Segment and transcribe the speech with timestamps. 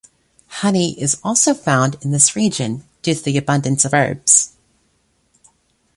[0.63, 4.53] Honey is also found in this region, due to the abundance of herbs.